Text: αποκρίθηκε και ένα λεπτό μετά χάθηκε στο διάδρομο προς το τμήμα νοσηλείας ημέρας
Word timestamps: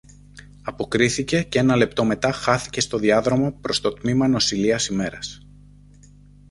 αποκρίθηκε 0.63 1.41
και 1.43 1.59
ένα 1.59 1.75
λεπτό 1.75 2.03
μετά 2.05 2.31
χάθηκε 2.31 2.81
στο 2.81 2.97
διάδρομο 2.97 3.51
προς 3.51 3.81
το 3.81 3.93
τμήμα 3.93 4.27
νοσηλείας 4.27 4.87
ημέρας 4.87 5.39